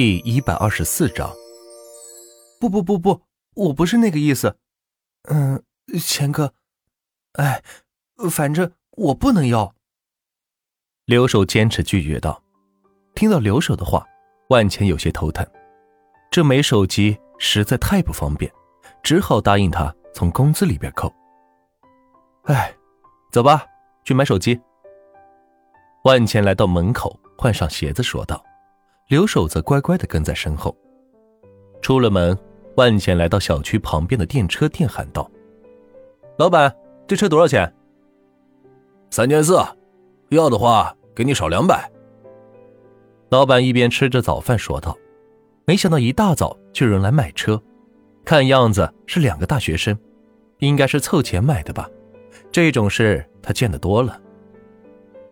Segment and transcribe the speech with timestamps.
[0.00, 1.28] 第一百二十四章。
[2.60, 3.20] 不不不不，
[3.56, 4.56] 我不是那个意思。
[5.24, 5.60] 嗯，
[6.00, 6.54] 钱哥，
[7.32, 7.60] 哎，
[8.30, 9.74] 反正我不能要。
[11.04, 12.40] 刘守坚持拒绝道。
[13.16, 14.06] 听到刘守的话，
[14.50, 15.44] 万钱有些头疼。
[16.30, 18.48] 这没手机实在太不方便，
[19.02, 21.12] 只好答应他从工资里边扣。
[22.44, 22.72] 哎，
[23.32, 23.66] 走吧，
[24.04, 24.60] 去买手机。
[26.04, 28.40] 万钱来到门口，换上鞋子，说道。
[29.08, 30.76] 刘守则乖乖的跟在身后。
[31.80, 32.38] 出了门，
[32.76, 35.30] 万钱来到小区旁边的电车店，喊道
[36.36, 36.74] ：“老板，
[37.06, 37.72] 这车多少钱
[39.10, 39.58] ？”“三千四，
[40.28, 41.90] 要的话给你少两百。”
[43.30, 44.96] 老板一边吃着早饭说道。
[45.64, 47.62] 没想到一大早就有人来买车，
[48.24, 49.98] 看样子是两个大学生，
[50.60, 51.88] 应该是凑钱买的吧。
[52.50, 54.18] 这种事他见得多了。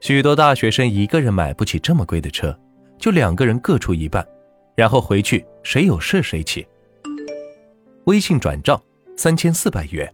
[0.00, 2.56] 许多大学生一个人买不起这么贵的车。
[3.00, 4.24] 就两个人各出一半，
[4.76, 6.64] 然后回去谁有事谁骑。
[8.04, 8.80] 微信转账
[9.16, 10.12] 三千四百元，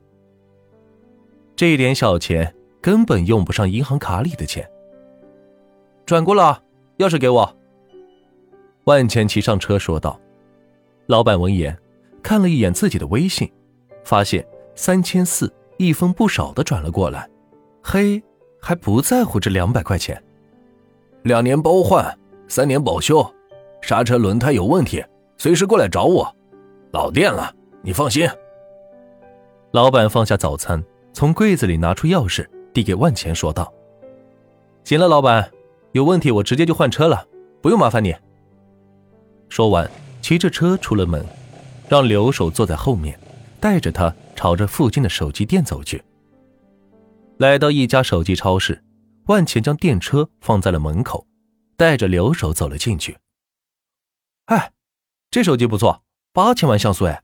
[1.56, 4.68] 这一点小钱根本用不上银行卡里的钱。
[6.06, 6.62] 转过了，
[6.98, 7.56] 钥匙给我。
[8.84, 10.18] 万钱骑上车说道。
[11.06, 11.76] 老板闻言，
[12.22, 13.50] 看了一眼自己的微信，
[14.04, 17.28] 发现三千四一分不少的转了过来。
[17.82, 18.22] 嘿，
[18.60, 20.20] 还不在乎这两百块钱？
[21.22, 22.16] 两年包换。
[22.48, 23.28] 三年保修，
[23.82, 25.04] 刹车轮胎有问题，
[25.36, 26.34] 随时过来找我。
[26.92, 27.52] 老店了，
[27.82, 28.28] 你放心。
[29.72, 33.72] 老板放下早餐，从柜子里拿出钥匙，递给万钱，说道
[34.84, 35.50] ：“行了，老板，
[35.92, 37.26] 有问题我直接就换车了，
[37.60, 38.14] 不用麻烦你。”
[39.50, 39.90] 说完，
[40.22, 41.24] 骑着车出了门，
[41.88, 43.18] 让刘守坐在后面，
[43.60, 46.02] 带着他朝着附近的手机店走去。
[47.38, 48.82] 来到一家手机超市，
[49.26, 51.26] 万钱将电车放在了门口。
[51.76, 53.18] 带着留守走了进去。
[54.46, 54.72] 哎，
[55.30, 57.22] 这手机不错，八千万像素哎。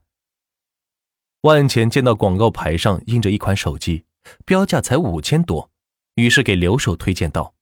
[1.42, 4.05] 万钱见到广告牌上印着一款手机，
[4.44, 5.71] 标价才五千多，
[6.15, 7.54] 于是给留守推荐道。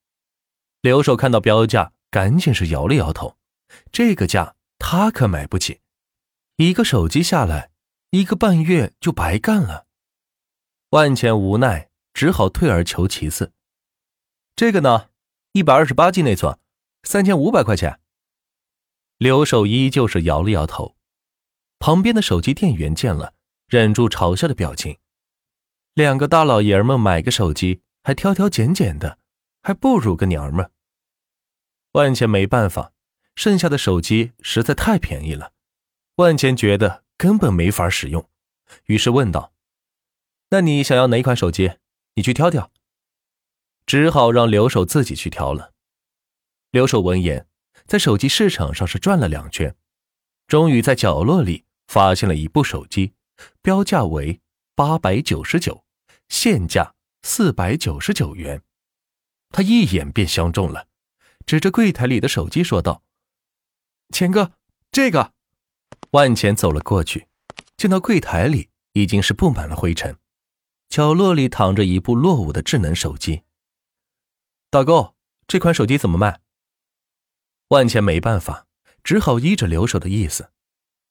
[0.82, 3.36] 留守看到标价，赶紧是摇了摇头，
[3.92, 5.80] 这个价他可买不起。
[6.56, 7.70] 一个手机下来，
[8.10, 9.86] 一个半月就白干了。
[10.90, 13.52] 万钱无奈，只好退而求其次。
[14.56, 15.10] 这个呢，
[15.52, 16.58] 一百二十八 G 内存。
[17.10, 17.98] 三千五百块钱。
[19.18, 20.94] 刘守依旧是摇了摇头。
[21.80, 23.34] 旁边的手机店员见了，
[23.66, 24.96] 忍住嘲笑的表情。
[25.94, 29.18] 两个大老爷们买个手机还挑挑拣拣的，
[29.60, 30.70] 还不如个娘们。
[31.94, 32.92] 万钱没办法，
[33.34, 35.50] 剩下的手机实在太便宜了，
[36.14, 38.30] 万钱觉得根本没法使用，
[38.84, 39.52] 于是问道
[40.50, 41.72] ：“那你想要哪款手机？
[42.14, 42.70] 你去挑挑。”
[43.84, 45.72] 只好让刘守自己去挑了。
[46.70, 47.48] 刘守闻言，
[47.86, 49.74] 在手机市场上是转了两圈，
[50.46, 53.14] 终于在角落里发现了一部手机，
[53.60, 54.40] 标价为
[54.76, 55.84] 八百九十九，
[56.28, 58.62] 现价四百九十九元。
[59.50, 60.86] 他一眼便相中了，
[61.44, 63.02] 指着柜台里的手机说道
[64.14, 64.52] ：“钱哥，
[64.92, 65.32] 这个。”
[66.12, 67.26] 万钱走了过去，
[67.76, 70.16] 见到柜台里已经是布满了灰尘，
[70.88, 73.42] 角落里躺着一部落伍的智能手机。
[74.70, 75.16] 导购，
[75.48, 76.40] 这款手机怎么卖？
[77.70, 78.66] 万茜没办法，
[79.04, 80.50] 只好依着留守的意思。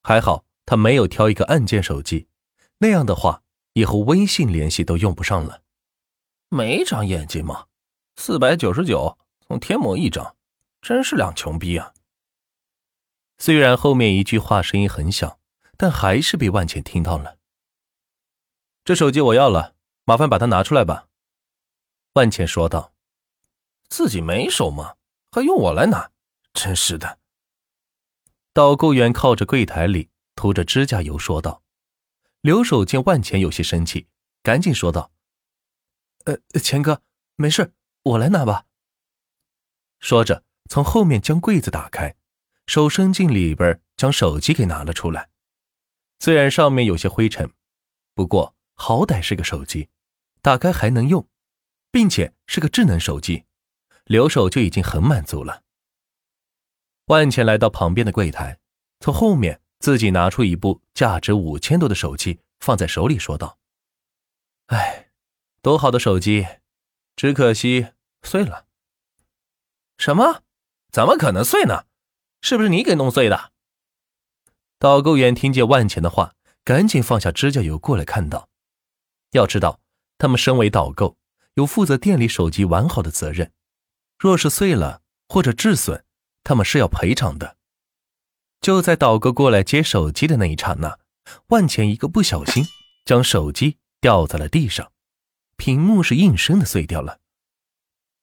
[0.03, 2.27] 还好他没有挑一个按键手机，
[2.79, 3.43] 那样的话
[3.73, 5.61] 以后微信联系都用不上了。
[6.49, 7.67] 没长眼睛吗？
[8.17, 9.17] 四百九十九，
[9.47, 10.35] 从天魔一张，
[10.81, 11.93] 真是两穷逼啊！
[13.37, 15.39] 虽然后面一句话声音很小，
[15.77, 17.37] 但还是被万茜听到了。
[18.83, 21.07] 这手机我要了，麻烦把它拿出来吧。
[22.15, 22.91] 万茜说道
[23.87, 24.95] ：“自己没手吗？
[25.31, 26.11] 还用我来拿？”
[26.53, 27.19] 真是的。
[28.53, 31.63] 导购员靠着柜台里涂着指甲油说道
[32.41, 34.07] ：“刘守见万钱有些生气，
[34.43, 35.11] 赶紧说道
[36.25, 37.01] ：‘呃，钱哥，
[37.35, 37.73] 没事，
[38.03, 38.65] 我来拿吧。’
[39.99, 42.15] 说着，从后面将柜子打开，
[42.65, 45.29] 手伸进里边，将手机给拿了出来。
[46.19, 47.53] 虽然上面有些灰尘，
[48.13, 49.89] 不过好歹是个手机，
[50.41, 51.25] 打开还能用，
[51.91, 53.45] 并且是个智能手机，
[54.05, 55.63] 刘守就已经很满足了。”
[57.09, 58.59] 万钱来到旁边的柜台，
[58.99, 63.57] 从后面自己拿出一部价值五千多的手机，放在手里说道
[64.67, 65.09] ：“哎，
[65.63, 66.45] 多好的手机，
[67.15, 67.87] 只可惜
[68.21, 68.67] 碎了。
[69.97, 70.43] ”“什么？
[70.91, 71.85] 怎么可能碎呢？
[72.41, 73.53] 是不是你给弄碎的？”
[74.77, 78.49] 导购员听见万钱的话，赶紧放下指甲油过来看到。
[79.31, 79.79] 要知道，
[80.19, 81.17] 他们身为导购，
[81.55, 83.51] 有负责店里手机完好的责任，
[84.19, 86.05] 若是碎了或者致损。
[86.49, 87.57] 他们是要赔偿的。
[88.59, 90.97] 就在导购过来接手机的那一刹那，
[91.49, 92.65] 万钱一个不小心
[93.05, 94.91] 将手机掉在了地上，
[95.57, 97.19] 屏幕是应声的碎掉了。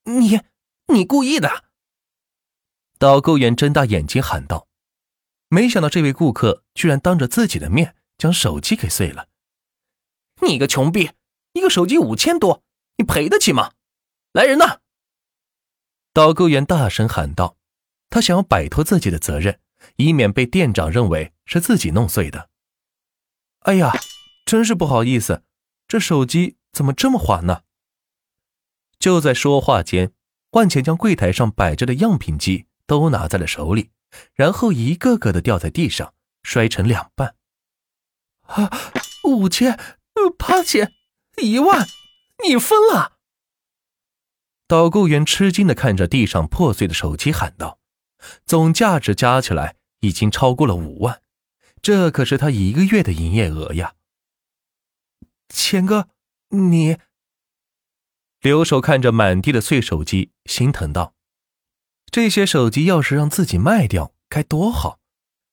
[0.06, 0.40] 你，
[0.92, 1.66] 你故意的！
[2.98, 4.66] 导购员睁大眼睛喊道
[5.46, 9.28] ：“没想到这位顾客居然当着自己的面将手机给碎了！
[10.40, 11.12] 你个穷逼，
[11.52, 12.64] 一个手机五千多，
[12.96, 13.74] 你赔得起吗？
[14.32, 14.80] 来人呐！”
[16.12, 17.55] 导购员大声喊道
[18.16, 19.60] ：“他想要摆脱自己的责任，
[19.96, 22.48] 以免被店长认为是自己弄碎的。”
[23.68, 23.92] 哎呀，
[24.46, 25.42] 真是不好意思，
[25.86, 27.64] 这手机怎么这么滑呢？
[28.98, 30.14] 就在说话间，
[30.52, 33.90] 万钱将柜台上摆着的样品机都拿在了手里，
[34.32, 37.34] 然后一个个的掉在地上，摔成两半。
[38.44, 38.70] 啊，
[39.24, 39.78] 五千，
[40.38, 40.90] 八千，
[41.42, 41.86] 一万，
[42.48, 43.18] 你疯了！
[44.66, 47.75] 导购员吃惊的看着地上破碎的手机，喊道
[48.44, 51.20] ：“总价值加起来已经超过了五万，
[51.82, 53.94] 这可是他一个月的营业额呀！”
[55.48, 56.08] 钱哥，
[56.48, 56.98] 你……
[58.40, 61.14] 留守看着满地的碎手机，心疼道
[62.10, 65.00] ：“这些手机要是让自己卖掉，该多好，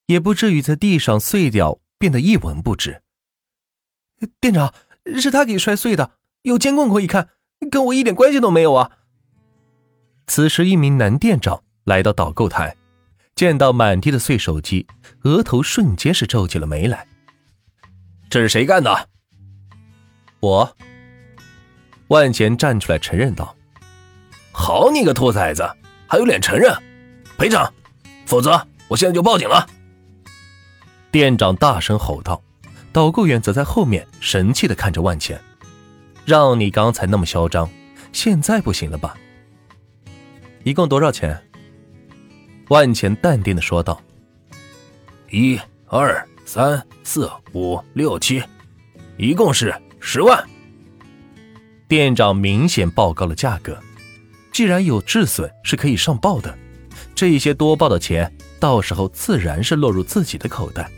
[0.07, 3.01] 也不至于在地上碎掉，变得一文不值。”
[4.39, 4.73] 店长，
[5.19, 7.29] 是他给摔碎的，有监控可以看，
[7.71, 8.99] 跟我一点关系都没有啊！
[10.27, 12.75] 此时，一名男店长来到导购台，
[13.35, 14.87] 见到满地的碎手机，
[15.23, 17.07] 额头瞬间是皱起了眉来。
[18.29, 19.09] 这是谁干的？
[20.39, 20.75] 我。
[22.07, 23.55] 万钱站出来承认道
[24.51, 25.67] ：“好你个兔崽子，
[26.07, 26.73] 还有脸承认？
[27.37, 27.73] 赔偿，
[28.25, 29.67] 否则我现在就报警了！”
[31.11, 32.41] 店长大声吼道。
[32.91, 35.41] 导购员则在后面神气的看着万钱
[36.25, 37.67] ：“让你刚才那么嚣张，
[38.11, 39.17] 现在不行了吧？”
[40.63, 41.43] 一共多少钱？
[42.69, 44.01] 万钱淡定的说道
[45.29, 48.41] ：“一、二、三、四、五、六、七，
[49.17, 50.43] 一共是十万。”
[51.87, 53.77] 店长明显报高了价格。
[54.51, 56.57] 既然有质损是可以上报的，
[57.15, 60.89] 这些多报的钱，到时候自然是落入自己的口袋。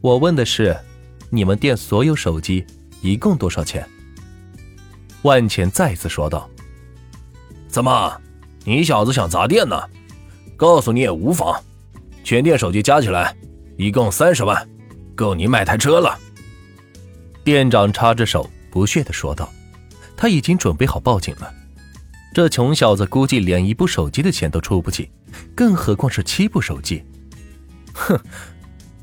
[0.00, 0.76] 我问的是，
[1.30, 2.66] 你们店所有手机
[3.00, 3.88] 一共多少钱？
[5.22, 6.50] 万钱再次说道
[7.66, 8.20] ：“怎么？”
[8.66, 9.80] 你小子想砸店呢？
[10.56, 11.60] 告诉你也无妨，
[12.22, 13.34] 全店手机加起来
[13.76, 14.68] 一共三十万，
[15.14, 16.18] 够你买台车了。
[17.42, 19.52] 店长插着手，不屑地说道
[20.16, 21.52] ：“他已经准备好报警了。
[22.32, 25.10] 这穷小子估计连一部手机的钱都出不起，
[25.54, 27.04] 更何况是七部手机。
[27.92, 28.18] 哼，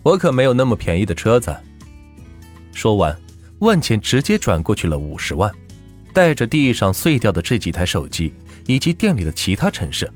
[0.03, 1.55] 我可没有那么便宜的车子。”
[2.73, 3.15] 说完，
[3.59, 5.51] 万钱直接转过去了五十万，
[6.13, 8.33] 带着地上碎掉的这几台手机。
[8.67, 10.07] 以及店里的其他陈设，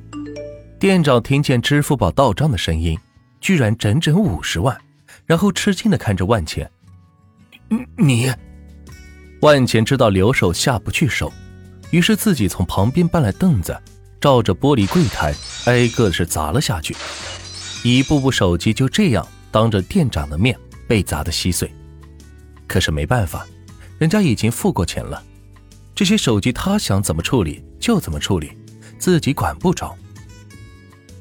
[0.85, 2.95] 店长听见支付宝到账的声音，
[3.41, 4.79] 居然整整五十万，
[5.25, 6.69] 然后吃惊的看着万钱。
[7.97, 8.31] 你，
[9.41, 11.33] 万钱知道留守下不去手，
[11.89, 13.75] 于是自己从旁边搬来凳子，
[14.21, 15.33] 照着玻璃柜台
[15.65, 16.95] 挨个是砸了下去，
[17.83, 20.55] 一部部手机就这样当着店长的面
[20.87, 21.67] 被砸得稀碎。
[22.67, 23.43] 可是没办法，
[23.97, 25.23] 人家已经付过钱了。
[25.95, 28.55] 这些手机他想怎么处理就怎么处理，
[28.99, 29.97] 自己管不着。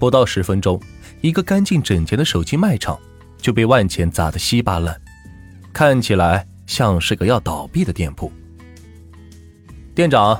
[0.04, 0.78] 不到十分钟，
[1.22, 3.00] 一个干净整洁的手机卖场
[3.38, 5.00] 就被万钱砸得稀巴烂，
[5.72, 8.30] 看起来像是个要倒闭的店铺。
[9.94, 10.38] 店长，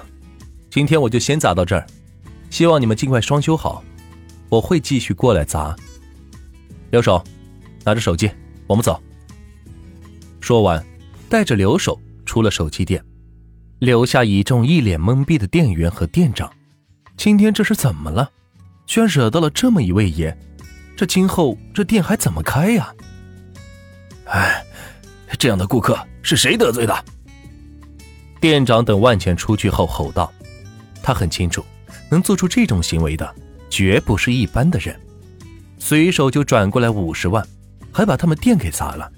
[0.69, 1.87] 今天我就先砸到这儿，
[2.51, 3.83] 希望你们尽快装修好，
[4.51, 5.75] 我会继续过来砸。
[6.91, 7.25] 留守，
[7.85, 8.31] 拿着手机，
[8.67, 9.03] 我们走。
[10.41, 10.85] 说完，
[11.31, 13.03] 带着留守出了手机店。
[13.79, 16.53] 留下一众一脸懵逼的店员和店长，
[17.17, 18.31] 今天这是怎么了？
[18.87, 20.37] 居然惹到了这么一位爷，
[20.97, 22.95] 这今后这店还怎么开呀？
[24.27, 24.65] 哎，
[25.39, 27.05] 这样的顾客是谁得罪的？
[28.41, 30.33] 店长等万钱出去后吼道
[31.03, 31.65] ：“他很清楚，
[32.11, 33.35] 能做出这种行为的
[33.71, 34.95] 绝不是一般的人，
[35.79, 37.47] 随手就转过来五十万，
[37.91, 39.11] 还把他们店给砸了。”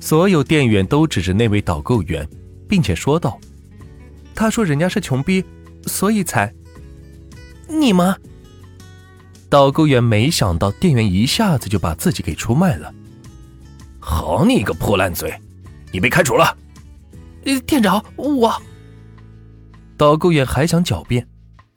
[0.00, 2.26] 所有店员都指着那位导购员，
[2.68, 3.38] 并且说道。
[4.34, 5.44] 他说：“人家是穷逼，
[5.86, 6.52] 所以才……
[7.68, 8.16] 你吗？”
[9.50, 12.94] 导购员没想到店员一下子就把自己给出卖了。
[13.98, 15.38] 好你个破烂嘴，
[15.92, 16.56] 你被开除了。
[17.66, 18.62] 店长，我……
[19.96, 21.28] 导购员还想狡辩，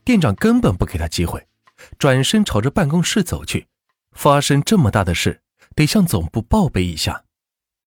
[0.05, 1.45] 店长根本不给他机会，
[1.97, 3.65] 转身朝着办公室走去。
[4.11, 5.41] 发生这么大的事，
[5.75, 7.23] 得向总部报备一下。